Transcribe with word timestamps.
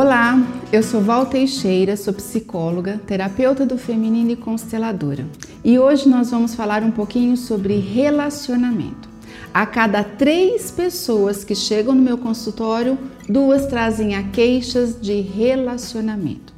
Olá, 0.00 0.40
eu 0.72 0.80
sou 0.80 1.00
Val 1.00 1.26
Teixeira, 1.26 1.96
sou 1.96 2.14
psicóloga, 2.14 3.00
terapeuta 3.04 3.66
do 3.66 3.76
feminino 3.76 4.30
e 4.30 4.36
consteladora. 4.36 5.26
E 5.64 5.76
hoje 5.76 6.08
nós 6.08 6.30
vamos 6.30 6.54
falar 6.54 6.84
um 6.84 6.92
pouquinho 6.92 7.36
sobre 7.36 7.80
relacionamento. 7.80 9.08
A 9.52 9.66
cada 9.66 10.04
três 10.04 10.70
pessoas 10.70 11.42
que 11.42 11.52
chegam 11.52 11.96
no 11.96 12.00
meu 12.00 12.16
consultório, 12.16 12.96
duas 13.28 13.66
trazem 13.66 14.14
a 14.14 14.22
queixas 14.22 15.00
de 15.00 15.20
relacionamento. 15.20 16.52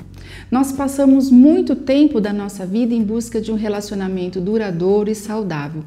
Nós 0.50 0.70
passamos 0.70 1.30
muito 1.30 1.74
tempo 1.74 2.20
da 2.20 2.34
nossa 2.34 2.66
vida 2.66 2.92
em 2.92 3.02
busca 3.02 3.40
de 3.40 3.50
um 3.50 3.56
relacionamento 3.56 4.38
duradouro 4.38 5.08
e 5.08 5.14
saudável. 5.14 5.82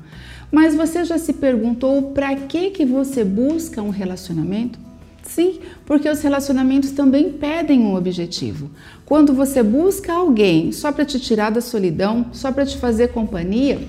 Mas 0.52 0.74
você 0.74 1.06
já 1.06 1.20
se 1.20 1.34
perguntou 1.34 2.14
para 2.14 2.36
que 2.36 2.72
que 2.72 2.84
você 2.84 3.24
busca 3.24 3.80
um 3.80 3.92
relacionamento? 3.92 4.80
Sim, 5.24 5.62
porque 5.86 6.10
os 6.10 6.22
relacionamentos 6.22 6.92
também 6.92 7.32
pedem 7.32 7.80
um 7.82 7.96
objetivo. 7.96 8.70
Quando 9.06 9.34
você 9.34 9.64
busca 9.64 10.14
alguém 10.14 10.72
só 10.72 10.92
para 10.92 11.06
te 11.06 11.20
tirar 11.20 11.50
da 11.50 11.62
solidão, 11.62 12.28
só 12.34 12.52
para 12.52 12.66
te 12.66 12.78
fazer 12.78 13.10
companhia, 13.10 13.80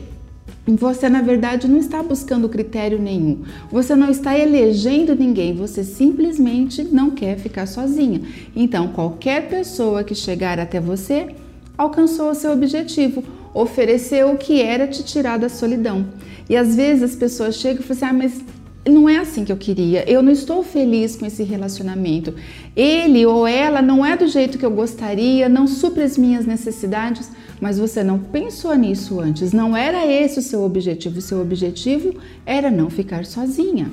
você 0.66 1.10
na 1.10 1.20
verdade 1.20 1.68
não 1.68 1.78
está 1.78 2.02
buscando 2.02 2.48
critério 2.48 2.98
nenhum. 2.98 3.42
Você 3.70 3.94
não 3.94 4.10
está 4.10 4.38
elegendo 4.38 5.14
ninguém, 5.14 5.54
você 5.54 5.84
simplesmente 5.84 6.82
não 6.84 7.10
quer 7.10 7.36
ficar 7.36 7.66
sozinha. 7.66 8.22
Então, 8.56 8.88
qualquer 8.88 9.48
pessoa 9.48 10.04
que 10.04 10.14
chegar 10.14 10.58
até 10.58 10.80
você 10.80 11.34
alcançou 11.76 12.30
o 12.30 12.34
seu 12.34 12.52
objetivo, 12.52 13.22
ofereceu 13.52 14.32
o 14.32 14.38
que 14.38 14.62
era 14.62 14.86
te 14.86 15.02
tirar 15.02 15.38
da 15.38 15.48
solidão. 15.48 16.06
E 16.48 16.56
às 16.56 16.74
vezes 16.76 17.02
as 17.02 17.16
pessoas 17.16 17.56
chegam 17.56 17.82
e 17.82 17.84
falam 17.84 17.96
assim: 17.96 18.04
ah, 18.04 18.12
mas 18.12 18.53
não 18.86 19.08
é 19.08 19.16
assim 19.16 19.44
que 19.44 19.52
eu 19.52 19.56
queria, 19.56 20.08
eu 20.10 20.22
não 20.22 20.30
estou 20.30 20.62
feliz 20.62 21.16
com 21.16 21.24
esse 21.24 21.42
relacionamento. 21.42 22.34
Ele 22.76 23.24
ou 23.24 23.46
ela 23.46 23.80
não 23.80 24.04
é 24.04 24.16
do 24.16 24.26
jeito 24.26 24.58
que 24.58 24.66
eu 24.66 24.70
gostaria, 24.70 25.48
não 25.48 25.66
supre 25.66 26.02
as 26.02 26.18
minhas 26.18 26.44
necessidades, 26.44 27.30
mas 27.60 27.78
você 27.78 28.04
não 28.04 28.18
pensou 28.18 28.74
nisso 28.74 29.20
antes, 29.20 29.52
não 29.52 29.76
era 29.76 30.06
esse 30.06 30.38
o 30.38 30.42
seu 30.42 30.62
objetivo. 30.62 31.18
O 31.18 31.22
seu 31.22 31.40
objetivo 31.40 32.14
era 32.44 32.70
não 32.70 32.90
ficar 32.90 33.24
sozinha 33.24 33.90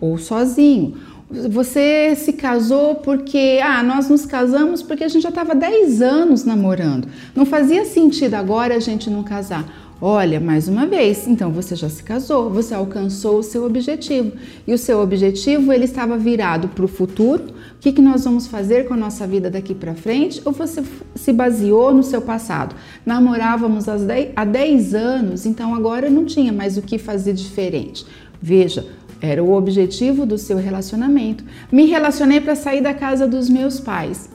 ou 0.00 0.18
sozinho. 0.18 0.94
Você 1.30 2.14
se 2.14 2.34
casou 2.34 2.96
porque, 2.96 3.58
ah, 3.62 3.82
nós 3.82 4.08
nos 4.08 4.26
casamos 4.26 4.82
porque 4.82 5.04
a 5.04 5.08
gente 5.08 5.22
já 5.22 5.30
estava 5.30 5.54
10 5.54 6.02
anos 6.02 6.44
namorando. 6.44 7.08
Não 7.34 7.46
fazia 7.46 7.84
sentido 7.86 8.34
agora 8.34 8.76
a 8.76 8.80
gente 8.80 9.08
não 9.08 9.22
casar. 9.22 9.83
Olha, 10.06 10.38
mais 10.38 10.68
uma 10.68 10.86
vez, 10.86 11.26
então 11.26 11.50
você 11.50 11.74
já 11.74 11.88
se 11.88 12.02
casou, 12.02 12.50
você 12.50 12.74
alcançou 12.74 13.38
o 13.38 13.42
seu 13.42 13.64
objetivo. 13.64 14.32
E 14.66 14.74
o 14.74 14.76
seu 14.76 15.00
objetivo, 15.00 15.72
ele 15.72 15.86
estava 15.86 16.18
virado 16.18 16.68
para 16.68 16.84
o 16.84 16.88
futuro. 16.88 17.44
O 17.44 17.78
que, 17.80 17.90
que 17.90 18.02
nós 18.02 18.22
vamos 18.22 18.46
fazer 18.46 18.86
com 18.86 18.92
a 18.92 18.98
nossa 18.98 19.26
vida 19.26 19.48
daqui 19.48 19.74
para 19.74 19.94
frente? 19.94 20.42
Ou 20.44 20.52
você 20.52 20.84
se 21.14 21.32
baseou 21.32 21.94
no 21.94 22.02
seu 22.02 22.20
passado? 22.20 22.76
Namorávamos 23.06 23.86
há 23.88 24.44
10 24.44 24.94
anos, 24.94 25.46
então 25.46 25.74
agora 25.74 26.10
não 26.10 26.26
tinha 26.26 26.52
mais 26.52 26.76
o 26.76 26.82
que 26.82 26.98
fazer 26.98 27.32
diferente. 27.32 28.04
Veja, 28.42 28.86
era 29.22 29.42
o 29.42 29.54
objetivo 29.54 30.26
do 30.26 30.36
seu 30.36 30.58
relacionamento. 30.58 31.42
Me 31.72 31.86
relacionei 31.86 32.42
para 32.42 32.54
sair 32.54 32.82
da 32.82 32.92
casa 32.92 33.26
dos 33.26 33.48
meus 33.48 33.80
pais. 33.80 34.28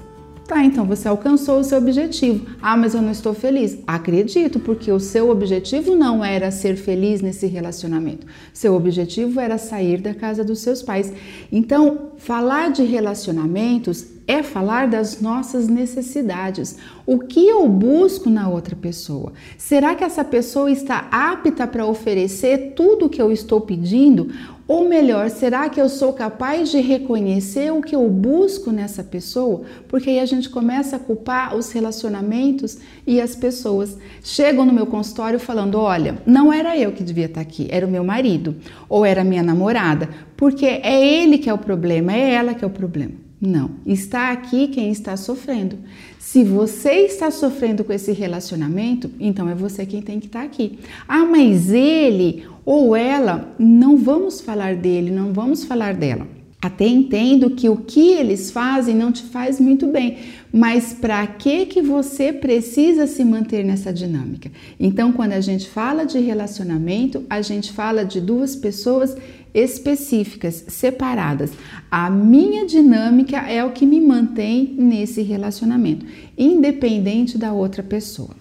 Tá, 0.49 0.65
então 0.65 0.83
você 0.83 1.07
alcançou 1.07 1.59
o 1.59 1.63
seu 1.63 1.77
objetivo. 1.77 2.47
Ah, 2.59 2.75
mas 2.75 2.95
eu 2.95 3.03
não 3.03 3.11
estou 3.11 3.35
feliz. 3.35 3.77
Acredito, 3.85 4.59
porque 4.59 4.91
o 4.91 4.99
seu 4.99 5.29
objetivo 5.29 5.95
não 5.95 6.25
era 6.25 6.49
ser 6.49 6.75
feliz 6.75 7.21
nesse 7.21 7.45
relacionamento. 7.45 8.25
Seu 8.51 8.73
objetivo 8.73 9.39
era 9.39 9.59
sair 9.59 10.01
da 10.01 10.11
casa 10.15 10.43
dos 10.43 10.57
seus 10.57 10.81
pais. 10.81 11.13
Então, 11.51 12.13
falar 12.17 12.71
de 12.71 12.81
relacionamentos 12.81 14.07
é 14.25 14.41
falar 14.41 14.87
das 14.87 15.21
nossas 15.21 15.67
necessidades. 15.67 16.77
O 17.05 17.19
que 17.19 17.47
eu 17.47 17.67
busco 17.69 18.27
na 18.27 18.49
outra 18.49 18.75
pessoa? 18.75 19.33
Será 19.55 19.93
que 19.93 20.03
essa 20.03 20.23
pessoa 20.23 20.71
está 20.71 21.07
apta 21.11 21.67
para 21.67 21.85
oferecer 21.85 22.73
tudo 22.75 23.05
o 23.05 23.09
que 23.09 23.21
eu 23.21 23.31
estou 23.31 23.61
pedindo? 23.61 24.31
Ou 24.69 24.87
melhor, 24.87 25.31
será 25.31 25.67
que 25.67 25.81
eu 25.81 25.89
sou 25.89 26.13
capaz 26.13 26.69
de 26.69 26.79
reconhecer 26.79 27.73
o 27.73 27.81
que 27.81 27.95
eu 27.95 28.07
busco 28.07 28.71
nessa 28.71 29.03
pessoa? 29.03 29.63
Porque 29.87 30.11
aí 30.11 30.19
a 30.19 30.27
gente 30.27 30.47
começa 30.47 30.95
a 30.95 30.99
culpar 30.99 31.55
os 31.55 31.71
relacionamentos 31.71 32.77
e 33.07 33.19
as 33.19 33.35
pessoas. 33.35 33.97
Chegam 34.23 34.63
no 34.63 34.71
meu 34.71 34.85
consultório 34.85 35.39
falando: 35.39 35.79
olha, 35.79 36.19
não 36.23 36.53
era 36.53 36.77
eu 36.77 36.91
que 36.91 37.03
devia 37.03 37.25
estar 37.25 37.41
aqui, 37.41 37.67
era 37.71 37.87
o 37.87 37.89
meu 37.89 38.03
marido 38.03 38.57
ou 38.87 39.03
era 39.03 39.21
a 39.21 39.23
minha 39.23 39.41
namorada, 39.41 40.07
porque 40.37 40.67
é 40.67 41.03
ele 41.03 41.39
que 41.39 41.49
é 41.49 41.53
o 41.53 41.57
problema, 41.57 42.13
é 42.13 42.35
ela 42.35 42.53
que 42.53 42.63
é 42.63 42.67
o 42.67 42.69
problema. 42.69 43.28
Não, 43.41 43.71
está 43.85 44.31
aqui 44.31 44.67
quem 44.67 44.91
está 44.91 45.15
sofrendo. 45.15 45.77
Se 46.19 46.43
você 46.43 47.05
está 47.05 47.31
sofrendo 47.31 47.85
com 47.85 47.93
esse 47.93 48.11
relacionamento, 48.11 49.09
então 49.19 49.49
é 49.49 49.55
você 49.55 49.85
quem 49.85 50.01
tem 50.01 50.19
que 50.19 50.27
estar 50.27 50.43
aqui. 50.43 50.79
Ah, 51.07 51.25
mas 51.25 51.71
ele 51.71 52.45
ou 52.65 52.95
ela, 52.95 53.55
não 53.57 53.97
vamos 53.97 54.41
falar 54.41 54.75
dele, 54.75 55.09
não 55.09 55.31
vamos 55.31 55.63
falar 55.63 55.93
dela. 55.93 56.38
Até 56.61 56.85
entendo 56.85 57.51
que 57.51 57.69
o 57.69 57.77
que 57.77 58.09
eles 58.09 58.51
fazem 58.51 58.93
não 58.93 59.13
te 59.13 59.23
faz 59.23 59.61
muito 59.61 59.87
bem, 59.87 60.17
mas 60.51 60.91
para 60.91 61.25
que 61.25 61.65
que 61.65 61.81
você 61.81 62.33
precisa 62.33 63.07
se 63.07 63.23
manter 63.23 63.63
nessa 63.63 63.93
dinâmica? 63.93 64.51
Então, 64.77 65.13
quando 65.13 65.31
a 65.31 65.39
gente 65.39 65.69
fala 65.69 66.05
de 66.05 66.19
relacionamento, 66.19 67.23
a 67.29 67.41
gente 67.41 67.71
fala 67.71 68.03
de 68.03 68.19
duas 68.19 68.57
pessoas 68.57 69.15
específicas, 69.53 70.65
separadas. 70.67 71.51
A 71.89 72.09
minha 72.09 72.65
dinâmica 72.65 73.37
é 73.37 73.63
o 73.63 73.71
que 73.71 73.85
me 73.85 74.01
mantém 74.01 74.75
nesse 74.77 75.21
relacionamento, 75.21 76.05
independente 76.37 77.37
da 77.37 77.53
outra 77.53 77.81
pessoa. 77.81 78.35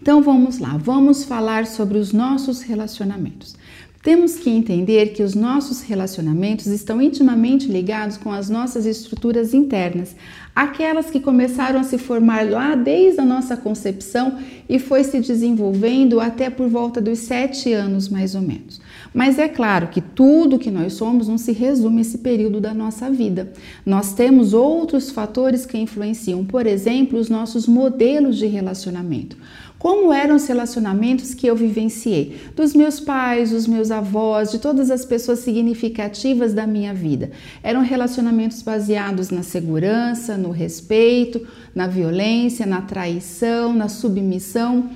Então 0.00 0.22
vamos 0.22 0.58
lá, 0.58 0.76
vamos 0.76 1.24
falar 1.24 1.66
sobre 1.66 1.98
os 1.98 2.12
nossos 2.12 2.62
relacionamentos. 2.62 3.56
Temos 4.06 4.36
que 4.36 4.48
entender 4.48 5.14
que 5.14 5.22
os 5.24 5.34
nossos 5.34 5.80
relacionamentos 5.80 6.68
estão 6.68 7.02
intimamente 7.02 7.66
ligados 7.66 8.16
com 8.16 8.30
as 8.30 8.48
nossas 8.48 8.86
estruturas 8.86 9.52
internas, 9.52 10.14
aquelas 10.54 11.10
que 11.10 11.18
começaram 11.18 11.80
a 11.80 11.82
se 11.82 11.98
formar 11.98 12.48
lá 12.48 12.76
desde 12.76 13.20
a 13.20 13.24
nossa 13.24 13.56
concepção 13.56 14.38
e 14.68 14.78
foi 14.78 15.02
se 15.02 15.18
desenvolvendo 15.18 16.20
até 16.20 16.48
por 16.48 16.68
volta 16.68 17.00
dos 17.00 17.18
sete 17.18 17.72
anos, 17.72 18.08
mais 18.08 18.36
ou 18.36 18.42
menos. 18.42 18.80
Mas 19.12 19.40
é 19.40 19.48
claro 19.48 19.88
que 19.88 20.00
tudo 20.00 20.58
que 20.58 20.70
nós 20.70 20.92
somos 20.92 21.26
não 21.26 21.36
se 21.36 21.50
resume 21.50 21.98
a 21.98 22.00
esse 22.02 22.18
período 22.18 22.60
da 22.60 22.72
nossa 22.72 23.10
vida. 23.10 23.52
Nós 23.84 24.12
temos 24.12 24.54
outros 24.54 25.10
fatores 25.10 25.66
que 25.66 25.78
influenciam, 25.78 26.44
por 26.44 26.64
exemplo, 26.64 27.18
os 27.18 27.28
nossos 27.28 27.66
modelos 27.66 28.36
de 28.36 28.46
relacionamento. 28.46 29.36
Como 29.78 30.12
eram 30.12 30.36
os 30.36 30.46
relacionamentos 30.46 31.34
que 31.34 31.46
eu 31.46 31.54
vivenciei? 31.54 32.36
Dos 32.56 32.74
meus 32.74 32.98
pais, 32.98 33.50
dos 33.50 33.66
meus 33.66 33.90
avós, 33.90 34.50
de 34.50 34.58
todas 34.58 34.90
as 34.90 35.04
pessoas 35.04 35.40
significativas 35.40 36.54
da 36.54 36.66
minha 36.66 36.94
vida. 36.94 37.30
Eram 37.62 37.82
relacionamentos 37.82 38.62
baseados 38.62 39.30
na 39.30 39.42
segurança, 39.42 40.36
no 40.36 40.50
respeito, 40.50 41.46
na 41.74 41.86
violência, 41.86 42.64
na 42.64 42.80
traição, 42.80 43.72
na 43.72 43.88
submissão 43.88 44.88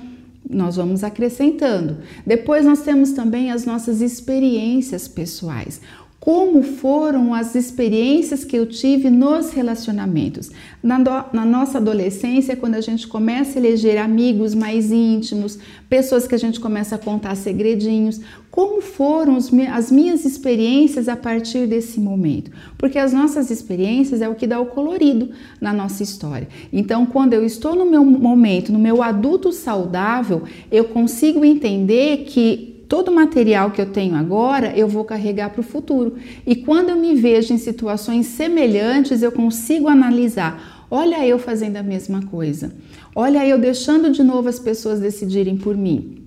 nós 0.49 0.75
vamos 0.75 1.01
acrescentando. 1.03 1.99
Depois 2.25 2.65
nós 2.65 2.81
temos 2.81 3.11
também 3.13 3.51
as 3.51 3.65
nossas 3.65 4.01
experiências 4.01 5.07
pessoais 5.07 5.79
como 6.21 6.61
foram 6.61 7.33
as 7.33 7.55
experiências 7.55 8.45
que 8.45 8.55
eu 8.55 8.67
tive 8.67 9.09
nos 9.09 9.49
relacionamentos. 9.49 10.51
Na, 10.81 10.99
do, 10.99 11.09
na, 11.33 11.43
nossa 11.43 11.79
adolescência, 11.79 12.55
quando 12.55 12.75
a 12.75 12.81
gente 12.81 13.07
começa 13.07 13.57
a 13.57 13.59
eleger 13.59 13.97
amigos 13.97 14.53
mais 14.53 14.91
íntimos, 14.91 15.57
pessoas 15.89 16.27
que 16.27 16.35
a 16.35 16.37
gente 16.37 16.59
começa 16.59 16.93
a 16.93 16.99
contar 16.99 17.33
segredinhos, 17.33 18.21
como 18.51 18.81
foram 18.81 19.35
os, 19.35 19.51
as 19.73 19.91
minhas 19.91 20.23
experiências 20.23 21.09
a 21.09 21.15
partir 21.15 21.65
desse 21.65 21.99
momento? 21.99 22.51
Porque 22.77 22.99
as 22.99 23.11
nossas 23.11 23.49
experiências 23.49 24.21
é 24.21 24.29
o 24.29 24.35
que 24.35 24.45
dá 24.45 24.59
o 24.59 24.67
colorido 24.67 25.31
na 25.59 25.73
nossa 25.73 26.03
história. 26.03 26.47
Então, 26.71 27.03
quando 27.03 27.33
eu 27.33 27.43
estou 27.43 27.75
no 27.75 27.89
meu 27.89 28.05
momento, 28.05 28.71
no 28.71 28.77
meu 28.77 29.01
adulto 29.01 29.51
saudável, 29.51 30.43
eu 30.71 30.83
consigo 30.85 31.43
entender 31.43 32.25
que 32.25 32.70
todo 32.91 33.07
o 33.07 33.15
material 33.15 33.71
que 33.71 33.79
eu 33.79 33.85
tenho 33.85 34.17
agora 34.17 34.77
eu 34.77 34.85
vou 34.85 35.05
carregar 35.05 35.49
para 35.51 35.61
o 35.61 35.63
futuro. 35.63 36.17
E 36.45 36.57
quando 36.57 36.89
eu 36.89 36.97
me 36.97 37.15
vejo 37.15 37.53
em 37.53 37.57
situações 37.57 38.27
semelhantes, 38.27 39.23
eu 39.23 39.31
consigo 39.31 39.87
analisar. 39.87 40.85
Olha 40.91 41.25
eu 41.25 41.39
fazendo 41.39 41.77
a 41.77 41.83
mesma 41.83 42.21
coisa. 42.23 42.75
Olha 43.15 43.47
eu 43.47 43.57
deixando 43.57 44.11
de 44.11 44.21
novo 44.21 44.49
as 44.49 44.59
pessoas 44.59 44.99
decidirem 44.99 45.55
por 45.55 45.77
mim. 45.77 46.25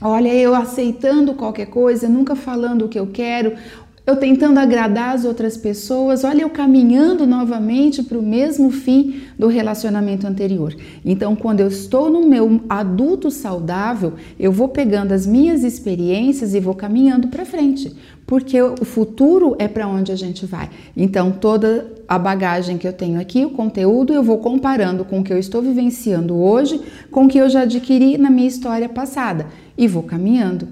Olha 0.00 0.32
eu 0.32 0.54
aceitando 0.54 1.34
qualquer 1.34 1.66
coisa, 1.66 2.08
nunca 2.08 2.36
falando 2.36 2.84
o 2.84 2.88
que 2.88 3.00
eu 3.00 3.08
quero, 3.08 3.54
eu 4.06 4.14
tentando 4.14 4.60
agradar 4.60 5.16
as 5.16 5.24
outras 5.24 5.56
pessoas, 5.56 6.22
olha 6.22 6.42
eu 6.42 6.50
caminhando 6.50 7.26
novamente 7.26 8.04
para 8.04 8.16
o 8.16 8.22
mesmo 8.22 8.70
fim 8.70 9.22
do 9.36 9.48
relacionamento 9.48 10.26
anterior. 10.28 10.72
Então, 11.04 11.34
quando 11.34 11.58
eu 11.58 11.66
estou 11.66 12.08
no 12.08 12.28
meu 12.28 12.60
adulto 12.68 13.32
saudável, 13.32 14.12
eu 14.38 14.52
vou 14.52 14.68
pegando 14.68 15.12
as 15.12 15.26
minhas 15.26 15.64
experiências 15.64 16.54
e 16.54 16.60
vou 16.60 16.74
caminhando 16.74 17.26
para 17.26 17.44
frente, 17.44 17.96
porque 18.24 18.62
o 18.62 18.84
futuro 18.84 19.56
é 19.58 19.66
para 19.66 19.88
onde 19.88 20.12
a 20.12 20.16
gente 20.16 20.46
vai. 20.46 20.70
Então, 20.96 21.32
toda 21.32 21.92
a 22.06 22.16
bagagem 22.16 22.78
que 22.78 22.86
eu 22.86 22.92
tenho 22.92 23.20
aqui, 23.20 23.44
o 23.44 23.50
conteúdo, 23.50 24.12
eu 24.12 24.22
vou 24.22 24.38
comparando 24.38 25.04
com 25.04 25.18
o 25.18 25.24
que 25.24 25.32
eu 25.32 25.38
estou 25.38 25.60
vivenciando 25.60 26.36
hoje, 26.36 26.80
com 27.10 27.24
o 27.24 27.28
que 27.28 27.38
eu 27.38 27.48
já 27.48 27.62
adquiri 27.62 28.16
na 28.16 28.30
minha 28.30 28.46
história 28.46 28.88
passada 28.88 29.46
e 29.76 29.88
vou 29.88 30.04
caminhando. 30.04 30.68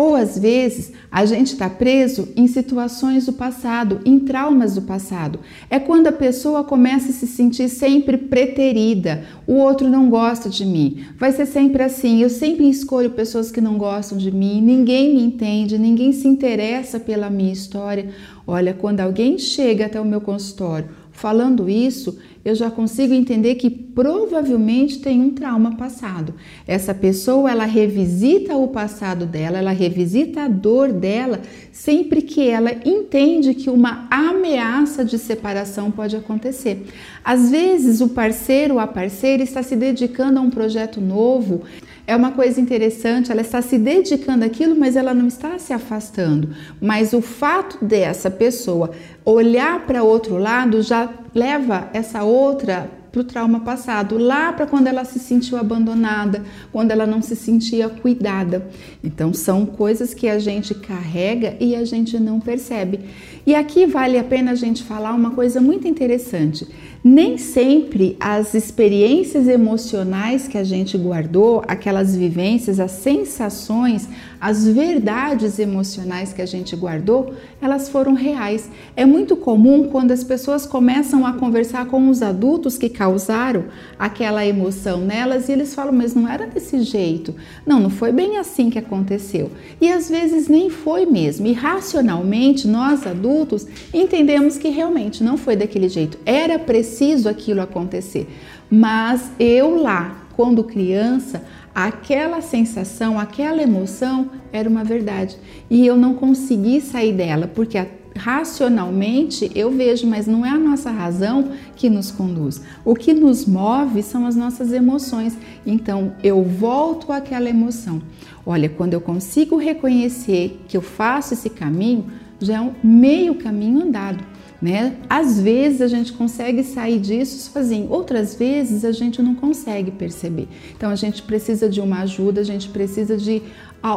Ou 0.00 0.16
às 0.16 0.38
vezes 0.38 0.92
a 1.12 1.26
gente 1.26 1.48
está 1.48 1.68
preso 1.68 2.30
em 2.34 2.46
situações 2.46 3.26
do 3.26 3.34
passado, 3.34 4.00
em 4.02 4.18
traumas 4.18 4.74
do 4.74 4.80
passado. 4.80 5.40
É 5.68 5.78
quando 5.78 6.06
a 6.06 6.12
pessoa 6.12 6.64
começa 6.64 7.10
a 7.10 7.12
se 7.12 7.26
sentir 7.26 7.68
sempre 7.68 8.16
preterida, 8.16 9.24
o 9.46 9.56
outro 9.56 9.90
não 9.90 10.08
gosta 10.08 10.48
de 10.48 10.64
mim. 10.64 11.04
Vai 11.18 11.32
ser 11.32 11.44
sempre 11.44 11.82
assim. 11.82 12.22
Eu 12.22 12.30
sempre 12.30 12.66
escolho 12.66 13.10
pessoas 13.10 13.50
que 13.50 13.60
não 13.60 13.76
gostam 13.76 14.16
de 14.16 14.32
mim, 14.32 14.62
ninguém 14.62 15.14
me 15.14 15.22
entende, 15.22 15.76
ninguém 15.76 16.12
se 16.12 16.26
interessa 16.26 16.98
pela 16.98 17.28
minha 17.28 17.52
história. 17.52 18.08
Olha, 18.46 18.72
quando 18.72 19.00
alguém 19.00 19.36
chega 19.36 19.84
até 19.84 20.00
o 20.00 20.04
meu 20.04 20.22
consultório 20.22 20.88
falando 21.12 21.68
isso, 21.68 22.18
eu 22.44 22.54
já 22.54 22.70
consigo 22.70 23.12
entender 23.12 23.56
que 23.56 23.68
provavelmente 23.68 24.98
tem 25.00 25.20
um 25.20 25.30
trauma 25.30 25.76
passado. 25.76 26.34
Essa 26.66 26.94
pessoa, 26.94 27.50
ela 27.50 27.66
revisita 27.66 28.56
o 28.56 28.68
passado 28.68 29.26
dela, 29.26 29.58
ela 29.58 29.72
revisita 29.72 30.42
a 30.42 30.48
dor 30.48 30.90
dela 30.92 31.40
sempre 31.70 32.22
que 32.22 32.48
ela 32.48 32.72
entende 32.84 33.54
que 33.54 33.68
uma 33.68 34.06
ameaça 34.10 35.04
de 35.04 35.18
separação 35.18 35.90
pode 35.90 36.16
acontecer. 36.16 36.86
Às 37.22 37.50
vezes, 37.50 38.00
o 38.00 38.08
parceiro 38.08 38.74
ou 38.74 38.80
a 38.80 38.86
parceira 38.86 39.42
está 39.42 39.62
se 39.62 39.76
dedicando 39.76 40.38
a 40.38 40.42
um 40.42 40.50
projeto 40.50 41.00
novo, 41.00 41.62
é 42.10 42.16
uma 42.16 42.32
coisa 42.32 42.60
interessante, 42.60 43.30
ela 43.30 43.40
está 43.40 43.62
se 43.62 43.78
dedicando 43.78 44.44
àquilo, 44.44 44.74
mas 44.74 44.96
ela 44.96 45.14
não 45.14 45.28
está 45.28 45.56
se 45.60 45.72
afastando. 45.72 46.50
Mas 46.80 47.12
o 47.12 47.22
fato 47.22 47.84
dessa 47.84 48.28
pessoa 48.28 48.90
olhar 49.24 49.86
para 49.86 50.02
outro 50.02 50.36
lado 50.36 50.82
já 50.82 51.08
leva 51.32 51.88
essa 51.92 52.24
outra 52.24 52.90
para 53.12 53.20
o 53.20 53.24
trauma 53.24 53.60
passado, 53.60 54.18
lá 54.18 54.52
para 54.52 54.66
quando 54.66 54.88
ela 54.88 55.04
se 55.04 55.20
sentiu 55.20 55.56
abandonada, 55.56 56.42
quando 56.72 56.90
ela 56.90 57.06
não 57.06 57.22
se 57.22 57.36
sentia 57.36 57.88
cuidada. 57.88 58.68
Então, 59.02 59.32
são 59.32 59.64
coisas 59.64 60.12
que 60.12 60.28
a 60.28 60.38
gente 60.38 60.74
carrega 60.74 61.56
e 61.60 61.76
a 61.76 61.84
gente 61.84 62.18
não 62.18 62.40
percebe. 62.40 63.00
E 63.46 63.54
aqui 63.54 63.86
vale 63.86 64.18
a 64.18 64.24
pena 64.24 64.52
a 64.52 64.54
gente 64.56 64.82
falar 64.82 65.12
uma 65.14 65.30
coisa 65.30 65.60
muito 65.60 65.88
interessante. 65.88 66.66
Nem 67.02 67.38
sempre 67.38 68.14
as 68.20 68.52
experiências 68.52 69.48
emocionais 69.48 70.46
que 70.46 70.58
a 70.58 70.64
gente 70.64 70.98
guardou, 70.98 71.62
aquelas 71.66 72.14
vivências, 72.14 72.78
as 72.78 72.90
sensações, 72.90 74.06
as 74.38 74.66
verdades 74.68 75.58
emocionais 75.58 76.34
que 76.34 76.42
a 76.42 76.46
gente 76.46 76.76
guardou, 76.76 77.32
elas 77.60 77.88
foram 77.88 78.12
reais. 78.12 78.68
É 78.94 79.06
muito 79.06 79.34
comum 79.34 79.88
quando 79.88 80.10
as 80.10 80.22
pessoas 80.22 80.66
começam 80.66 81.24
a 81.24 81.32
conversar 81.32 81.86
com 81.86 82.06
os 82.10 82.20
adultos 82.20 82.76
que 82.76 82.90
causaram 82.90 83.64
aquela 83.98 84.44
emoção 84.44 85.00
nelas 85.00 85.48
e 85.48 85.52
eles 85.52 85.74
falam, 85.74 85.94
mas 85.94 86.14
não 86.14 86.28
era 86.28 86.46
desse 86.46 86.82
jeito. 86.82 87.34
Não, 87.64 87.80
não 87.80 87.90
foi 87.90 88.12
bem 88.12 88.36
assim 88.36 88.68
que 88.68 88.78
aconteceu. 88.78 89.50
E 89.80 89.90
às 89.90 90.10
vezes 90.10 90.48
nem 90.48 90.68
foi 90.68 91.06
mesmo. 91.06 91.46
E 91.46 91.54
racionalmente, 91.54 92.68
nós 92.68 93.06
adultos 93.06 93.66
entendemos 93.92 94.58
que 94.58 94.68
realmente 94.68 95.24
não 95.24 95.38
foi 95.38 95.56
daquele 95.56 95.88
jeito. 95.88 96.18
Era 96.26 96.58
preciso 96.58 96.89
aquilo 97.28 97.60
acontecer. 97.60 98.28
Mas 98.70 99.30
eu 99.38 99.80
lá, 99.80 100.26
quando 100.36 100.64
criança, 100.64 101.42
aquela 101.74 102.40
sensação, 102.40 103.18
aquela 103.18 103.62
emoção 103.62 104.30
era 104.52 104.68
uma 104.68 104.84
verdade. 104.84 105.36
E 105.68 105.86
eu 105.86 105.96
não 105.96 106.14
consegui 106.14 106.80
sair 106.80 107.12
dela, 107.12 107.46
porque 107.46 107.78
a 107.78 107.86
racionalmente 108.16 109.50
eu 109.54 109.70
vejo, 109.70 110.06
mas 110.06 110.26
não 110.26 110.44
é 110.44 110.50
a 110.50 110.58
nossa 110.58 110.90
razão 110.90 111.52
que 111.76 111.88
nos 111.88 112.10
conduz. 112.10 112.60
O 112.84 112.94
que 112.94 113.12
nos 113.12 113.46
move 113.46 114.02
são 114.02 114.26
as 114.26 114.36
nossas 114.36 114.72
emoções. 114.72 115.36
Então 115.66 116.14
eu 116.22 116.42
volto 116.42 117.12
àquela 117.12 117.48
emoção. 117.48 118.02
Olha, 118.44 118.68
quando 118.68 118.94
eu 118.94 119.00
consigo 119.00 119.56
reconhecer 119.56 120.60
que 120.68 120.76
eu 120.76 120.82
faço 120.82 121.34
esse 121.34 121.50
caminho, 121.50 122.06
já 122.38 122.56
é 122.56 122.60
um 122.60 122.72
meio 122.82 123.34
caminho 123.34 123.82
andado. 123.82 124.24
Né? 124.60 124.96
Às 125.08 125.40
vezes 125.40 125.80
a 125.80 125.88
gente 125.88 126.12
consegue 126.12 126.62
sair 126.62 126.98
disso 126.98 127.50
sozinho, 127.50 127.90
outras 127.90 128.34
vezes 128.34 128.84
a 128.84 128.92
gente 128.92 129.22
não 129.22 129.34
consegue 129.34 129.90
perceber. 129.90 130.48
Então 130.76 130.90
a 130.90 130.96
gente 130.96 131.22
precisa 131.22 131.66
de 131.66 131.80
uma 131.80 132.00
ajuda, 132.00 132.42
a 132.42 132.44
gente 132.44 132.68
precisa 132.68 133.16
de 133.16 133.40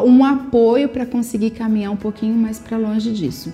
um 0.05 0.23
apoio 0.23 0.87
para 0.87 1.05
conseguir 1.05 1.49
caminhar 1.49 1.91
um 1.91 1.97
pouquinho 1.97 2.35
mais 2.35 2.59
para 2.59 2.77
longe 2.77 3.11
disso. 3.11 3.51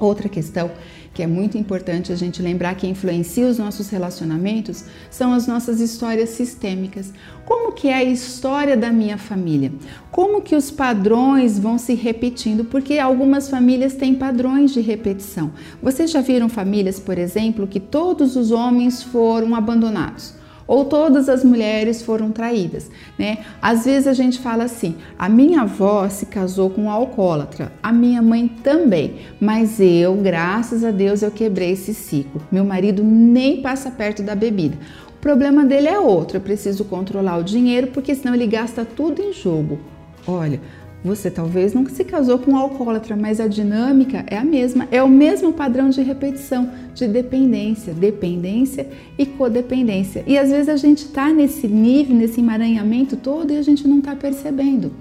Outra 0.00 0.28
questão 0.28 0.70
que 1.14 1.22
é 1.22 1.26
muito 1.28 1.56
importante 1.56 2.12
a 2.12 2.16
gente 2.16 2.42
lembrar 2.42 2.74
que 2.74 2.88
influencia 2.88 3.46
os 3.46 3.56
nossos 3.56 3.88
relacionamentos 3.88 4.84
são 5.08 5.32
as 5.32 5.46
nossas 5.46 5.80
histórias 5.80 6.30
sistêmicas. 6.30 7.12
Como 7.46 7.72
que 7.72 7.88
é 7.88 7.94
a 7.94 8.04
história 8.04 8.76
da 8.76 8.90
minha 8.90 9.16
família? 9.16 9.72
Como 10.10 10.42
que 10.42 10.56
os 10.56 10.72
padrões 10.72 11.56
vão 11.56 11.78
se 11.78 11.94
repetindo? 11.94 12.64
Porque 12.64 12.98
algumas 12.98 13.48
famílias 13.48 13.94
têm 13.94 14.14
padrões 14.14 14.72
de 14.72 14.80
repetição. 14.80 15.52
Vocês 15.80 16.10
já 16.10 16.20
viram 16.20 16.48
famílias, 16.48 16.98
por 16.98 17.16
exemplo, 17.16 17.68
que 17.68 17.78
todos 17.78 18.34
os 18.34 18.50
homens 18.50 19.02
foram 19.02 19.54
abandonados? 19.54 20.34
Ou 20.66 20.84
todas 20.84 21.28
as 21.28 21.44
mulheres 21.44 22.02
foram 22.02 22.30
traídas, 22.30 22.90
né? 23.18 23.38
Às 23.60 23.84
vezes 23.84 24.06
a 24.06 24.12
gente 24.12 24.38
fala 24.38 24.64
assim: 24.64 24.96
a 25.18 25.28
minha 25.28 25.62
avó 25.62 26.08
se 26.08 26.26
casou 26.26 26.70
com 26.70 26.82
um 26.82 26.90
alcoólatra, 26.90 27.72
a 27.82 27.92
minha 27.92 28.22
mãe 28.22 28.48
também, 28.48 29.16
mas 29.40 29.80
eu, 29.80 30.14
graças 30.16 30.84
a 30.84 30.90
Deus, 30.90 31.22
eu 31.22 31.30
quebrei 31.30 31.72
esse 31.72 31.94
ciclo. 31.94 32.40
Meu 32.50 32.64
marido 32.64 33.02
nem 33.02 33.60
passa 33.60 33.90
perto 33.90 34.22
da 34.22 34.34
bebida. 34.34 34.76
O 35.08 35.18
problema 35.24 35.64
dele 35.64 35.88
é 35.88 35.98
outro, 35.98 36.36
eu 36.36 36.40
preciso 36.40 36.84
controlar 36.84 37.38
o 37.38 37.44
dinheiro 37.44 37.88
porque 37.88 38.14
senão 38.14 38.34
ele 38.34 38.46
gasta 38.46 38.84
tudo 38.84 39.22
em 39.22 39.32
jogo. 39.32 39.78
Olha, 40.26 40.60
você 41.04 41.30
talvez 41.30 41.74
nunca 41.74 41.90
se 41.90 42.02
casou 42.02 42.38
com 42.38 42.52
um 42.52 42.56
alcoólatra, 42.56 43.14
mas 43.14 43.38
a 43.38 43.46
dinâmica 43.46 44.24
é 44.26 44.38
a 44.38 44.44
mesma, 44.44 44.88
é 44.90 45.02
o 45.02 45.08
mesmo 45.08 45.52
padrão 45.52 45.90
de 45.90 46.00
repetição, 46.00 46.70
de 46.94 47.06
dependência, 47.06 47.92
dependência 47.92 48.88
e 49.18 49.26
codependência. 49.26 50.24
E 50.26 50.38
às 50.38 50.48
vezes 50.48 50.70
a 50.70 50.76
gente 50.76 51.04
está 51.04 51.30
nesse 51.30 51.68
nível, 51.68 52.16
nesse 52.16 52.40
emaranhamento 52.40 53.16
todo 53.16 53.52
e 53.52 53.58
a 53.58 53.62
gente 53.62 53.86
não 53.86 53.98
está 53.98 54.16
percebendo. 54.16 54.92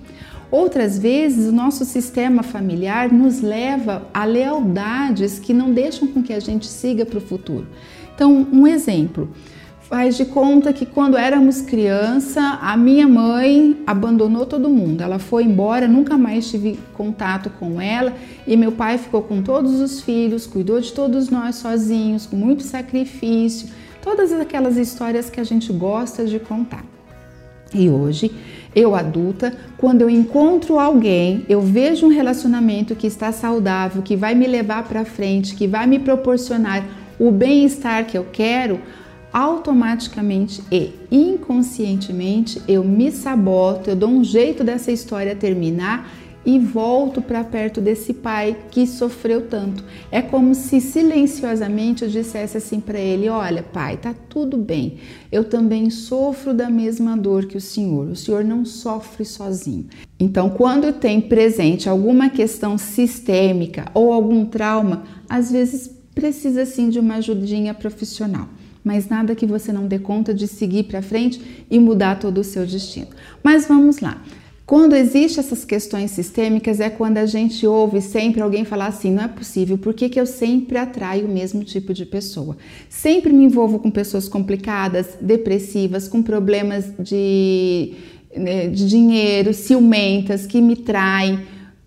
Outras 0.52 1.00
vezes, 1.00 1.48
o 1.48 1.52
nosso 1.52 1.86
sistema 1.86 2.44
familiar 2.44 3.12
nos 3.12 3.42
leva 3.42 4.06
a 4.14 4.26
lealdades 4.26 5.40
que 5.40 5.54
não 5.54 5.74
deixam 5.74 6.08
com 6.08 6.22
que 6.22 6.34
a 6.34 6.40
gente 6.40 6.68
siga 6.68 7.06
para 7.06 7.18
o 7.18 7.22
futuro. 7.22 7.66
Então, 8.14 8.46
um 8.52 8.68
exemplo 8.68 9.30
faz 9.94 10.18
de 10.18 10.26
conta 10.26 10.74
que 10.74 10.88
quando 10.88 11.16
éramos 11.16 11.62
criança, 11.62 12.58
a 12.64 12.76
minha 12.76 13.08
mãe 13.08 13.78
abandonou 13.86 14.44
todo 14.44 14.68
mundo. 14.68 15.02
Ela 15.02 15.20
foi 15.20 15.44
embora, 15.44 15.88
nunca 15.88 16.18
mais 16.18 16.50
tive 16.50 16.80
contato 16.96 17.52
com 17.60 17.80
ela 17.80 18.12
e 18.48 18.58
meu 18.58 18.72
pai 18.72 18.98
ficou 18.98 19.22
com 19.22 19.44
todos 19.44 19.80
os 19.80 20.02
filhos, 20.02 20.48
cuidou 20.48 20.82
de 20.82 20.92
todos 20.92 21.30
nós 21.30 21.58
sozinhos, 21.58 22.26
com 22.26 22.36
muito 22.36 22.64
sacrifício. 22.64 23.70
Todas 24.02 24.34
aquelas 24.34 24.78
histórias 24.78 25.30
que 25.30 25.40
a 25.40 25.44
gente 25.44 25.72
gosta 25.72 26.26
de 26.26 26.40
contar. 26.40 26.84
E 27.72 27.88
hoje, 27.88 28.32
eu 28.76 28.96
adulta, 28.96 29.56
quando 29.78 30.02
eu 30.02 30.10
encontro 30.10 30.80
alguém, 30.80 31.46
eu 31.48 31.62
vejo 31.62 32.08
um 32.08 32.10
relacionamento 32.10 32.96
que 32.96 33.06
está 33.06 33.32
saudável, 33.32 34.02
que 34.02 34.16
vai 34.16 34.34
me 34.34 34.48
levar 34.48 34.86
para 34.86 35.06
frente, 35.06 35.54
que 35.54 35.68
vai 35.68 35.86
me 35.86 36.00
proporcionar 36.00 36.84
o 37.20 37.30
bem-estar 37.30 38.08
que 38.08 38.18
eu 38.18 38.26
quero, 38.34 38.82
automaticamente 39.34 40.64
e 40.72 40.94
inconscientemente 41.12 42.62
eu 42.68 42.84
me 42.84 43.12
saboto, 43.12 43.90
eu 43.90 43.96
dou 43.96 44.10
um 44.10 44.24
jeito 44.24 44.64
dessa 44.64 44.92
história 44.92 45.36
terminar 45.36 46.08
e 46.46 46.60
volto 46.60 47.22
para 47.22 47.44
perto 47.44 47.80
desse 47.80 48.14
pai 48.14 48.56
que 48.70 48.86
sofreu 48.86 49.48
tanto. 49.48 49.84
É 50.12 50.22
como 50.22 50.54
se 50.54 50.82
silenciosamente 50.82 52.04
eu 52.04 52.10
dissesse 52.10 52.58
assim 52.58 52.80
para 52.80 53.00
ele: 53.00 53.30
Olha, 53.30 53.64
pai, 53.64 53.98
tá 53.98 54.14
tudo 54.30 54.58
bem. 54.58 54.98
Eu 55.32 55.46
também 55.46 55.90
sofro 55.90 56.54
da 56.54 56.70
mesma 56.70 57.16
dor 57.16 57.46
que 57.46 57.58
o 57.58 57.62
senhor. 57.62 58.08
O 58.08 58.16
senhor 58.16 58.44
não 58.44 58.66
sofre 58.66 59.24
sozinho. 59.24 59.88
Então, 60.20 60.50
quando 60.50 60.92
tem 60.92 61.22
presente 61.22 61.88
alguma 61.88 62.30
questão 62.30 62.78
sistêmica 62.78 63.86
ou 63.94 64.12
algum 64.12 64.46
trauma, 64.46 65.04
às 65.30 65.50
vezes 65.52 65.90
precisa 66.14 66.66
sim 66.66 66.90
de 66.90 67.00
uma 67.00 67.16
ajudinha 67.16 67.74
profissional 67.74 68.48
mas 68.84 69.08
nada 69.08 69.36
que 69.36 69.46
você 69.46 69.72
não 69.72 69.88
dê 69.88 70.00
conta 70.00 70.34
de 70.34 70.48
seguir 70.48 70.84
para 70.84 71.02
frente 71.02 71.66
e 71.70 71.80
mudar 71.80 72.20
todo 72.20 72.40
o 72.40 72.44
seu 72.44 72.66
destino. 72.66 73.08
Mas 73.44 73.68
vamos 73.68 74.00
lá. 74.00 74.22
Quando 74.66 74.96
existem 74.96 75.44
essas 75.44 75.66
questões 75.66 76.12
sistêmicas 76.12 76.80
é 76.80 76.90
quando 76.90 77.18
a 77.18 77.26
gente 77.26 77.68
ouve 77.68 78.02
sempre 78.02 78.42
alguém 78.42 78.64
falar 78.64 78.88
assim: 78.88 79.12
não 79.12 79.24
é 79.24 79.28
possível, 79.28 79.78
por 79.78 79.94
que, 79.94 80.08
que 80.08 80.20
eu 80.20 80.26
sempre 80.26 80.78
atraio 80.78 81.26
o 81.26 81.30
mesmo 81.30 81.64
tipo 81.64 81.94
de 81.94 82.06
pessoa? 82.06 82.56
Sempre 82.90 83.34
me 83.34 83.44
envolvo 83.44 83.78
com 83.78 83.92
pessoas 83.92 84.30
complicadas, 84.30 85.18
depressivas, 85.20 86.08
com 86.08 86.24
problemas 86.24 86.94
de, 86.98 87.94
né, 88.36 88.68
de 88.70 88.88
dinheiro, 88.88 89.54
ciumentas, 89.54 90.46
que 90.46 90.62
me 90.62 90.78
traem 90.78 91.40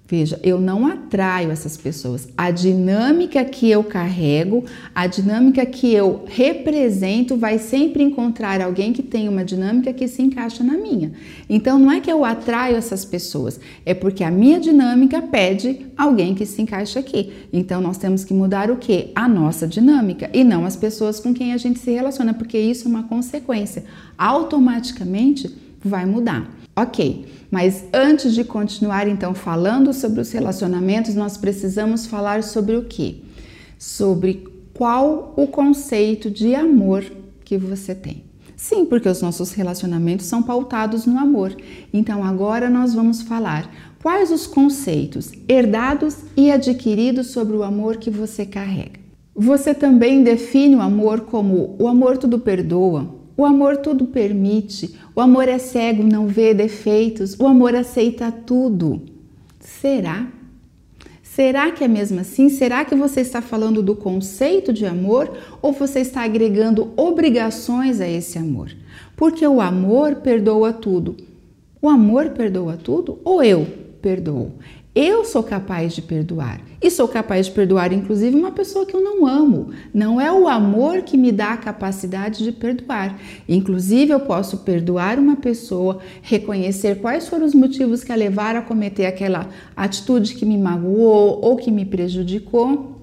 Veja, 0.09 0.39
eu 0.45 0.61
não 0.61 0.87
atraio 0.87 1.51
essas 1.51 1.77
pessoas. 1.77 2.29
A 2.37 2.53
dinâmica 2.53 3.45
que 3.45 3.69
eu 3.69 3.83
carrego, 3.83 4.65
a 4.95 5.09
dinâmica 5.09 5.67
que 5.67 5.93
eu 5.93 6.23
represento, 6.29 7.37
vai 7.37 7.59
sempre 7.59 8.05
encontrar 8.05 8.61
alguém 8.61 8.93
que 8.93 9.03
tem 9.03 9.29
uma 9.29 9.45
dinâmica 9.45 9.93
que 9.93 10.07
se 10.07 10.23
encaixa 10.23 10.63
na 10.63 10.75
minha. 10.75 11.11
Então, 11.51 11.77
não 11.77 11.91
é 11.91 12.01
que 12.01 12.11
eu 12.11 12.25
atraio 12.25 12.77
essas 12.77 13.05
pessoas, 13.05 13.59
é 13.85 13.95
porque 13.95 14.23
a 14.23 14.31
minha 14.31 14.61
dinâmica 14.61 15.21
pede 15.21 15.87
alguém 15.97 16.37
que 16.37 16.47
se 16.47 16.63
encaixa 16.63 17.01
aqui. 17.01 17.33
Então, 17.53 17.81
nós 17.81 17.99
temos 17.99 18.23
que 18.23 18.33
mudar 18.33 18.71
o 18.71 18.77
que? 18.77 19.11
A 19.13 19.29
nossa 19.29 19.67
dinâmica 19.67 20.31
e 20.33 20.45
não 20.45 20.65
as 20.65 20.77
pessoas 20.77 21.19
com 21.19 21.35
quem 21.35 21.53
a 21.53 21.57
gente 21.57 21.81
se 21.81 21.91
relaciona, 21.91 22.33
porque 22.33 22.59
isso 22.59 22.87
é 22.87 22.91
uma 22.91 23.03
consequência. 23.03 23.85
Automaticamente 24.17 25.53
vai 25.83 26.07
mudar. 26.07 26.56
Ok, 26.79 27.25
mas 27.51 27.85
antes 27.91 28.35
de 28.35 28.45
continuar 28.45 29.09
então 29.09 29.33
falando 29.35 29.95
sobre 29.95 30.21
os 30.21 30.31
relacionamentos, 30.31 31.15
nós 31.15 31.39
precisamos 31.39 32.07
falar 32.07 32.43
sobre 32.43 32.77
o 32.77 32.85
que? 32.85 33.25
Sobre 33.79 34.47
qual 34.75 35.33
o 35.39 35.47
conceito 35.47 36.31
de 36.31 36.55
amor 36.55 37.03
que 37.43 37.57
você 37.57 37.95
tem. 37.95 38.25
Sim, 38.55 38.85
porque 38.85 39.09
os 39.09 39.23
nossos 39.23 39.53
relacionamentos 39.53 40.27
são 40.27 40.43
pautados 40.43 41.07
no 41.07 41.19
amor. 41.19 41.57
Então 41.95 42.23
agora 42.23 42.69
nós 42.69 42.93
vamos 42.93 43.23
falar 43.23 43.71
quais 44.03 44.31
os 44.31 44.47
conceitos 44.47 45.33
herdados 45.49 46.19
e 46.37 46.51
adquiridos 46.51 47.29
sobre 47.29 47.57
o 47.57 47.63
amor 47.63 47.97
que 47.97 48.11
você 48.11 48.45
carrega. 48.45 49.01
Você 49.35 49.73
também 49.73 50.23
define 50.23 50.77
o 50.77 50.81
amor 50.83 51.23
como 51.23 51.75
o 51.79 51.89
amor 51.89 52.19
tudo 52.19 52.39
perdoa, 52.39 53.16
o 53.37 53.45
amor 53.45 53.79
tudo 53.79 54.07
permite, 54.07 54.99
o 55.15 55.21
amor 55.21 55.49
é 55.49 55.59
cego, 55.59 56.03
não 56.03 56.27
vê 56.27 56.55
defeitos, 56.55 57.39
o 57.39 57.47
amor 57.47 57.75
aceita 57.75 58.33
tudo. 58.33 59.03
Será? 59.61 60.29
Será 61.23 61.71
que 61.71 61.85
é 61.85 61.89
mesmo 61.89 62.19
assim? 62.19 62.49
Será 62.49 62.83
que 62.83 62.95
você 62.95 63.21
está 63.21 63.43
falando 63.43 63.83
do 63.83 63.95
conceito 63.95 64.73
de 64.73 64.87
amor 64.87 65.31
ou 65.61 65.71
você 65.71 66.01
está 66.01 66.23
agregando 66.23 66.95
obrigações 66.97 68.01
a 68.01 68.09
esse 68.09 68.39
amor? 68.39 68.73
Porque 69.15 69.47
o 69.47 69.61
amor 69.61 70.17
perdoa 70.17 70.73
tudo. 70.73 71.15
O 71.83 71.91
amor 71.91 72.31
perdoa 72.31 72.79
tudo 72.79 73.19
ou 73.23 73.43
eu 73.43 73.67
perdoo? 74.01 74.53
Eu 74.99 75.27
sou 75.27 75.43
capaz 75.43 75.93
de 75.93 76.01
perdoar. 76.01 76.59
E 76.81 76.91
sou 76.91 77.07
capaz 77.07 77.45
de 77.45 77.53
perdoar, 77.53 77.93
inclusive, 77.93 78.35
uma 78.35 78.51
pessoa 78.51 78.87
que 78.87 78.95
eu 78.97 79.03
não 79.03 79.27
amo. 79.27 79.69
Não 79.93 80.19
é 80.19 80.33
o 80.33 80.49
amor 80.49 81.03
que 81.03 81.19
me 81.19 81.31
dá 81.31 81.53
a 81.53 81.57
capacidade 81.59 82.43
de 82.43 82.51
perdoar. 82.51 83.21
Inclusive, 83.47 84.13
eu 84.13 84.21
posso 84.21 84.57
perdoar 84.61 85.19
uma 85.19 85.37
pessoa, 85.37 85.99
reconhecer 86.23 86.99
quais 86.99 87.29
foram 87.29 87.45
os 87.45 87.55
motivos 87.55 88.03
que 88.03 88.11
a 88.11 88.17
levaram 88.17 88.61
a 88.61 88.63
cometer 88.63 89.05
aquela 89.05 89.51
atitude 89.77 90.35
que 90.35 90.47
me 90.47 90.57
magoou 90.57 91.41
ou 91.43 91.57
que 91.57 91.71
me 91.71 91.85
prejudicou. 91.85 92.97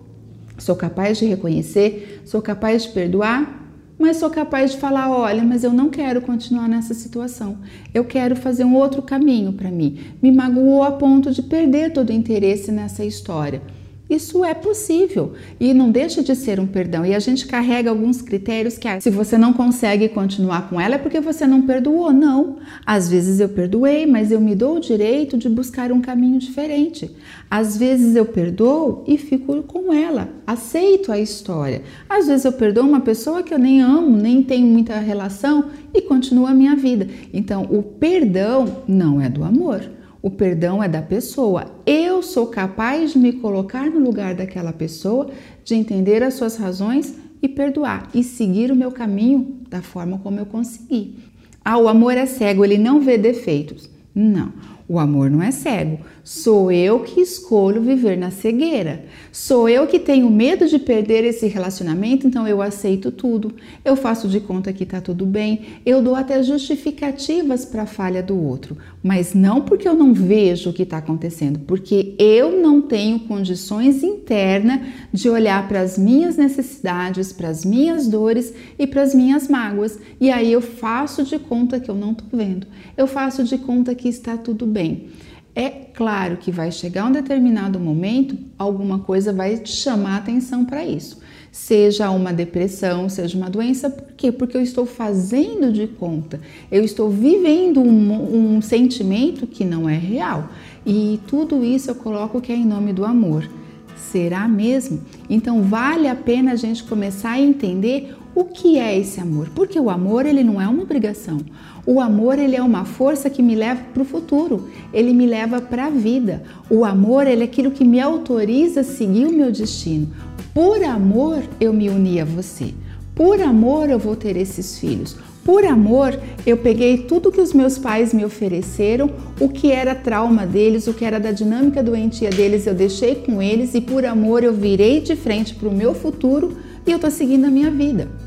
Sou 0.57 0.75
capaz 0.75 1.19
de 1.19 1.25
reconhecer, 1.25 2.23
sou 2.25 2.41
capaz 2.41 2.85
de 2.85 2.89
perdoar 2.89 3.62
mas 3.97 4.17
sou 4.17 4.29
capaz 4.29 4.71
de 4.71 4.77
falar: 4.77 5.11
olha, 5.11 5.43
mas 5.43 5.63
eu 5.63 5.71
não 5.71 5.89
quero 5.89 6.21
continuar 6.21 6.67
nessa 6.67 6.93
situação. 6.93 7.57
Eu 7.93 8.05
quero 8.05 8.35
fazer 8.35 8.63
um 8.63 8.75
outro 8.75 9.01
caminho 9.01 9.53
para 9.53 9.71
mim. 9.71 9.99
Me 10.21 10.31
magoou 10.31 10.83
a 10.83 10.91
ponto 10.91 11.31
de 11.31 11.41
perder 11.41 11.93
todo 11.93 12.09
o 12.09 12.13
interesse 12.13 12.71
nessa 12.71 13.05
história. 13.05 13.61
Isso 14.09 14.43
é 14.43 14.53
possível 14.53 15.33
e 15.59 15.73
não 15.73 15.89
deixa 15.89 16.21
de 16.21 16.35
ser 16.35 16.59
um 16.59 16.67
perdão. 16.67 17.05
E 17.05 17.15
a 17.15 17.19
gente 17.19 17.47
carrega 17.47 17.89
alguns 17.89 18.21
critérios 18.21 18.77
que, 18.77 18.87
ah, 18.87 18.99
se 18.99 19.09
você 19.09 19.37
não 19.37 19.53
consegue 19.53 20.09
continuar 20.09 20.69
com 20.69 20.79
ela, 20.79 20.95
é 20.95 20.97
porque 20.97 21.19
você 21.19 21.47
não 21.47 21.61
perdoou. 21.61 22.11
Não. 22.11 22.57
Às 22.85 23.09
vezes 23.09 23.39
eu 23.39 23.49
perdoei, 23.49 24.05
mas 24.05 24.31
eu 24.31 24.41
me 24.41 24.55
dou 24.55 24.75
o 24.75 24.79
direito 24.79 25.37
de 25.37 25.49
buscar 25.49 25.91
um 25.91 26.01
caminho 26.01 26.37
diferente. 26.37 27.15
Às 27.49 27.77
vezes 27.77 28.15
eu 28.15 28.25
perdoo 28.25 29.03
e 29.07 29.17
fico 29.17 29.63
com 29.63 29.93
ela, 29.93 30.29
aceito 30.45 31.11
a 31.11 31.17
história. 31.17 31.81
Às 32.09 32.27
vezes 32.27 32.45
eu 32.45 32.53
perdoo 32.53 32.85
uma 32.85 32.99
pessoa 32.99 33.41
que 33.41 33.53
eu 33.53 33.59
nem 33.59 33.81
amo, 33.81 34.17
nem 34.17 34.43
tenho 34.43 34.67
muita 34.67 34.99
relação 34.99 35.69
e 35.93 36.01
continuo 36.01 36.45
a 36.45 36.53
minha 36.53 36.75
vida. 36.75 37.07
Então, 37.33 37.63
o 37.71 37.81
perdão 37.81 38.83
não 38.87 39.21
é 39.21 39.29
do 39.29 39.43
amor. 39.43 39.81
O 40.23 40.31
perdão 40.31 40.81
é 40.81 40.87
da 40.87 41.01
pessoa. 41.01 41.65
Eu 41.85 42.23
sou 42.23 42.47
capaz 42.47 43.11
de 43.11 43.19
me 43.19 43.33
colocar 43.33 43.91
no 43.91 43.99
lugar 43.99 44.33
daquela 44.33 44.71
pessoa, 44.71 45.29
de 45.65 45.75
entender 45.75 46.23
as 46.23 46.35
suas 46.35 46.55
razões 46.55 47.13
e 47.41 47.49
perdoar 47.49 48.09
e 48.13 48.23
seguir 48.23 48.71
o 48.71 48.75
meu 48.75 48.89
caminho 48.89 49.57
da 49.69 49.81
forma 49.81 50.17
como 50.19 50.39
eu 50.39 50.45
consegui. 50.45 51.17
Ah, 51.63 51.77
o 51.77 51.89
amor 51.89 52.13
é 52.13 52.25
cego, 52.25 52.63
ele 52.63 52.77
não 52.77 53.01
vê 53.01 53.17
defeitos. 53.17 53.89
Não. 54.15 54.53
O 54.87 54.99
amor 54.99 55.29
não 55.29 55.41
é 55.41 55.49
cego. 55.49 55.99
Sou 56.23 56.71
eu 56.71 56.99
que 57.01 57.21
escolho 57.21 57.81
viver 57.81 58.17
na 58.17 58.31
cegueira. 58.31 59.05
Sou 59.31 59.67
eu 59.67 59.87
que 59.87 59.99
tenho 59.99 60.29
medo 60.29 60.67
de 60.67 60.77
perder 60.77 61.23
esse 61.23 61.47
relacionamento, 61.47 62.27
então 62.27 62.47
eu 62.47 62.61
aceito 62.61 63.11
tudo. 63.11 63.53
Eu 63.83 63.95
faço 63.95 64.27
de 64.27 64.39
conta 64.39 64.73
que 64.73 64.83
está 64.83 64.99
tudo 64.99 65.25
bem. 65.25 65.61
Eu 65.85 66.01
dou 66.01 66.15
até 66.15 66.41
justificativas 66.43 67.65
para 67.65 67.83
a 67.83 67.85
falha 67.87 68.21
do 68.21 68.37
outro. 68.37 68.77
Mas 69.01 69.33
não 69.33 69.61
porque 69.61 69.87
eu 69.87 69.95
não 69.95 70.13
vejo 70.13 70.69
o 70.69 70.73
que 70.73 70.83
está 70.83 70.97
acontecendo, 70.97 71.59
porque 71.59 72.15
eu 72.17 72.61
não 72.61 72.81
tenho 72.81 73.19
condições 73.19 74.03
internas 74.03 74.79
de 75.11 75.29
olhar 75.29 75.67
para 75.67 75.81
as 75.81 75.97
minhas 75.97 76.37
necessidades, 76.37 77.33
para 77.33 77.49
as 77.49 77.65
minhas 77.65 78.07
dores 78.07 78.53
e 78.79 78.87
para 78.87 79.01
as 79.01 79.13
minhas 79.13 79.47
mágoas. 79.47 79.99
E 80.19 80.31
aí 80.31 80.51
eu 80.51 80.61
faço 80.61 81.23
de 81.23 81.37
conta 81.37 81.79
que 81.79 81.89
eu 81.89 81.95
não 81.95 82.11
estou 82.11 82.27
vendo. 82.31 82.67
Eu 82.95 83.07
faço 83.07 83.43
de 83.43 83.57
conta 83.57 83.93
que 83.93 84.07
está 84.07 84.37
tudo 84.37 84.65
bem. 84.73 85.09
É 85.55 85.69
claro 85.69 86.37
que 86.37 86.51
vai 86.51 86.71
chegar 86.71 87.05
um 87.05 87.11
determinado 87.11 87.79
momento, 87.79 88.35
alguma 88.57 88.99
coisa 88.99 89.31
vai 89.31 89.63
chamar 89.63 90.15
a 90.15 90.17
atenção 90.17 90.65
para 90.65 90.83
isso. 90.83 91.21
Seja 91.51 92.09
uma 92.09 92.33
depressão, 92.33 93.07
seja 93.07 93.37
uma 93.37 93.51
doença, 93.51 93.87
por 93.87 94.13
quê? 94.13 94.31
Porque 94.31 94.57
eu 94.57 94.61
estou 94.61 94.87
fazendo 94.87 95.71
de 95.71 95.85
conta, 95.85 96.41
eu 96.71 96.83
estou 96.83 97.11
vivendo 97.11 97.79
um, 97.79 98.55
um 98.55 98.61
sentimento 98.61 99.45
que 99.45 99.63
não 99.63 99.87
é 99.87 99.95
real. 99.95 100.49
E 100.83 101.19
tudo 101.27 101.63
isso 101.63 101.91
eu 101.91 101.95
coloco 101.95 102.41
que 102.41 102.51
é 102.51 102.55
em 102.55 102.65
nome 102.65 102.91
do 102.91 103.05
amor. 103.05 103.47
Será 103.95 104.47
mesmo? 104.47 105.01
Então 105.29 105.61
vale 105.61 106.07
a 106.07 106.15
pena 106.15 106.53
a 106.53 106.55
gente 106.55 106.83
começar 106.83 107.31
a 107.33 107.39
entender 107.39 108.15
o 108.35 108.45
que 108.45 108.79
é 108.79 108.97
esse 108.97 109.19
amor? 109.19 109.49
Porque 109.53 109.79
o 109.79 109.89
amor 109.91 110.25
ele 110.25 110.43
não 110.43 110.59
é 110.59 110.67
uma 110.67 110.81
obrigação. 110.81 111.39
O 111.85 112.01
amor 112.01 112.39
ele 112.39 112.55
é 112.55 112.61
uma 112.63 112.83
força 112.83 113.29
que 113.29 113.43
me 113.43 113.53
leva 113.53 113.81
para 113.93 114.01
o 114.01 114.05
futuro. 114.05 114.69
Ele 114.91 115.13
me 115.13 115.27
leva 115.27 115.61
para 115.61 115.85
a 115.85 115.89
vida. 115.91 116.41
O 116.67 116.83
amor 116.83 117.27
ele 117.27 117.41
é 117.41 117.45
aquilo 117.45 117.69
que 117.69 117.83
me 117.83 117.99
autoriza 117.99 118.81
a 118.81 118.83
seguir 118.83 119.27
o 119.27 119.31
meu 119.31 119.51
destino. 119.51 120.07
Por 120.51 120.83
amor 120.83 121.43
eu 121.59 121.71
me 121.71 121.89
uni 121.89 122.19
a 122.19 122.25
você. 122.25 122.73
Por 123.13 123.39
amor 123.39 123.89
eu 123.89 123.99
vou 123.99 124.15
ter 124.15 124.35
esses 124.35 124.79
filhos. 124.79 125.15
Por 125.43 125.65
amor, 125.65 126.17
eu 126.45 126.55
peguei 126.55 126.99
tudo 126.99 127.31
que 127.31 127.41
os 127.41 127.51
meus 127.51 127.77
pais 127.77 128.13
me 128.13 128.23
ofereceram, 128.23 129.09
o 129.41 129.49
que 129.49 129.71
era 129.73 129.93
trauma 129.93 130.47
deles, 130.47 130.87
o 130.87 130.93
que 130.93 131.03
era 131.03 131.19
da 131.19 131.33
dinâmica 131.33 131.83
doentia 131.83 132.29
deles, 132.29 132.65
eu 132.65 132.73
deixei 132.73 133.15
com 133.15 133.41
eles 133.41 133.75
e 133.75 133.81
por 133.81 134.05
amor 134.05 134.41
eu 134.41 134.53
virei 134.53 135.01
de 135.01 135.17
frente 135.17 135.53
para 135.53 135.67
o 135.67 135.75
meu 135.75 135.93
futuro 135.93 136.57
e 136.87 136.91
eu 136.91 136.95
estou 136.95 137.11
seguindo 137.11 137.45
a 137.45 137.51
minha 137.51 137.69
vida. 137.69 138.22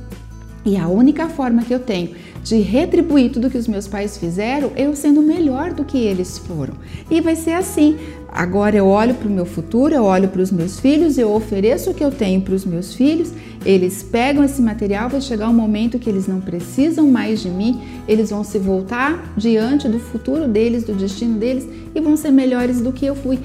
E 0.67 0.77
a 0.77 0.89
única 0.89 1.29
forma 1.29 1.63
que 1.63 1.73
eu 1.73 1.79
tenho 1.79 2.11
de 2.43 2.57
retribuir 2.59 3.31
tudo 3.31 3.49
que 3.49 3.57
os 3.57 3.69
meus 3.69 3.87
pais 3.87 4.19
fizeram, 4.19 4.73
eu 4.77 4.95
sendo 4.95 5.23
melhor 5.23 5.73
do 5.73 5.85
que 5.85 5.97
eles 5.97 6.39
foram. 6.39 6.75
E 7.09 7.21
vai 7.21 7.37
ser 7.37 7.53
assim. 7.53 7.97
Agora 8.29 8.77
eu 8.77 8.87
olho 8.87 9.15
para 9.15 9.29
o 9.29 9.31
meu 9.31 9.47
futuro, 9.47 9.95
eu 9.95 10.03
olho 10.05 10.29
para 10.29 10.43
os 10.43 10.51
meus 10.51 10.79
filhos, 10.79 11.17
eu 11.19 11.33
ofereço 11.33 11.91
o 11.91 11.95
que 11.95 12.05
eu 12.05 12.11
tenho 12.11 12.41
para 12.41 12.55
os 12.55 12.65
meus 12.65 12.95
filhos, 12.95 13.33
eles 13.65 14.03
pegam 14.03 14.45
esse 14.45 14.61
material, 14.61 15.09
vai 15.09 15.21
chegar 15.21 15.49
um 15.49 15.55
momento 15.55 15.99
que 15.99 16.11
eles 16.11 16.27
não 16.27 16.41
precisam 16.41 17.09
mais 17.09 17.41
de 17.41 17.49
mim, 17.49 17.81
eles 18.07 18.31
vão 18.31 18.45
se 18.45 18.59
voltar 18.59 19.33
diante 19.37 19.89
do 19.89 19.99
futuro 19.99 20.47
deles, 20.47 20.85
do 20.85 20.95
destino 20.95 21.39
deles 21.39 21.67
e 21.95 22.01
vão 22.01 22.17
ser 22.17 22.31
melhores 22.31 22.81
do 22.81 22.93
que 22.93 23.07
eu 23.07 23.15
fui. 23.15 23.39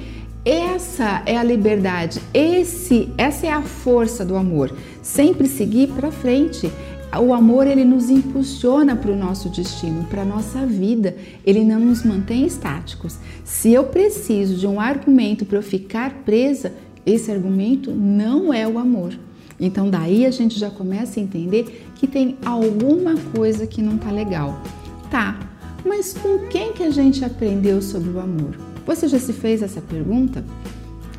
Essa 0.43 1.21
é 1.25 1.37
a 1.37 1.43
liberdade, 1.43 2.19
esse, 2.33 3.09
essa 3.15 3.45
é 3.45 3.51
a 3.51 3.61
força 3.61 4.25
do 4.25 4.35
amor. 4.35 4.73
Sempre 5.01 5.47
seguir 5.47 5.89
para 5.89 6.11
frente. 6.11 6.71
O 7.19 7.33
amor 7.33 7.67
ele 7.67 7.83
nos 7.83 8.09
impulsiona 8.09 8.95
para 8.95 9.11
o 9.11 9.17
nosso 9.17 9.49
destino, 9.49 10.05
para 10.05 10.21
a 10.21 10.25
nossa 10.25 10.65
vida. 10.65 11.15
Ele 11.45 11.63
não 11.63 11.79
nos 11.79 12.03
mantém 12.03 12.45
estáticos. 12.45 13.17
Se 13.43 13.73
eu 13.73 13.83
preciso 13.85 14.55
de 14.55 14.65
um 14.65 14.79
argumento 14.79 15.45
para 15.45 15.57
eu 15.57 15.63
ficar 15.63 16.23
presa, 16.23 16.71
esse 17.05 17.29
argumento 17.29 17.91
não 17.91 18.53
é 18.53 18.65
o 18.67 18.79
amor. 18.79 19.13
Então 19.59 19.89
daí 19.89 20.25
a 20.25 20.31
gente 20.31 20.57
já 20.57 20.69
começa 20.69 21.19
a 21.19 21.23
entender 21.23 21.85
que 21.95 22.07
tem 22.07 22.37
alguma 22.45 23.15
coisa 23.35 23.67
que 23.67 23.81
não 23.81 23.97
tá 23.97 24.09
legal. 24.09 24.61
Tá, 25.09 25.37
Mas 25.85 26.13
com 26.13 26.47
quem 26.47 26.73
que 26.73 26.83
a 26.83 26.91
gente 26.91 27.25
aprendeu 27.25 27.81
sobre 27.81 28.11
o 28.11 28.19
amor? 28.19 28.55
Você 28.85 29.07
já 29.07 29.19
se 29.19 29.33
fez 29.33 29.61
essa 29.61 29.81
pergunta? 29.81 30.43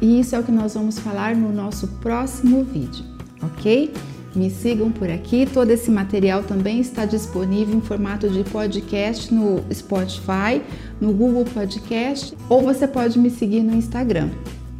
E 0.00 0.20
isso 0.20 0.34
é 0.34 0.38
o 0.38 0.42
que 0.42 0.50
nós 0.50 0.74
vamos 0.74 0.98
falar 0.98 1.36
no 1.36 1.52
nosso 1.52 1.86
próximo 2.00 2.64
vídeo, 2.64 3.04
ok? 3.42 3.92
Me 4.34 4.50
sigam 4.50 4.90
por 4.90 5.10
aqui. 5.10 5.46
Todo 5.46 5.70
esse 5.70 5.90
material 5.90 6.42
também 6.42 6.80
está 6.80 7.04
disponível 7.04 7.76
em 7.76 7.80
formato 7.80 8.28
de 8.28 8.42
podcast 8.44 9.32
no 9.32 9.62
Spotify, 9.72 10.62
no 11.00 11.12
Google 11.12 11.44
Podcast, 11.44 12.34
ou 12.48 12.62
você 12.62 12.86
pode 12.86 13.18
me 13.18 13.30
seguir 13.30 13.62
no 13.62 13.74
Instagram. 13.74 14.30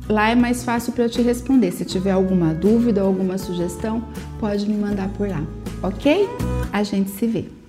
Lá 0.08 0.30
é 0.30 0.34
mais 0.34 0.64
fácil 0.64 0.92
para 0.92 1.04
eu 1.04 1.10
te 1.10 1.22
responder. 1.22 1.72
Se 1.72 1.84
tiver 1.84 2.10
alguma 2.10 2.52
dúvida 2.52 3.02
ou 3.02 3.08
alguma 3.08 3.38
sugestão, 3.38 4.04
pode 4.40 4.68
me 4.68 4.76
mandar 4.76 5.08
por 5.10 5.28
lá, 5.28 5.42
ok? 5.82 6.28
A 6.72 6.82
gente 6.82 7.10
se 7.10 7.26
vê. 7.26 7.61